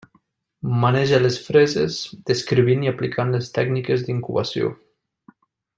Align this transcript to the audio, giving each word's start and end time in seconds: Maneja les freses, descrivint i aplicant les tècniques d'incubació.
Maneja 0.83 1.19
les 1.25 1.37
freses, 1.49 1.99
descrivint 2.31 2.87
i 2.87 2.91
aplicant 2.93 3.37
les 3.37 3.53
tècniques 3.59 4.07
d'incubació. 4.09 4.73